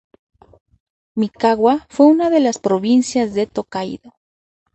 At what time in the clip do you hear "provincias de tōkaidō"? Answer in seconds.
2.57-4.11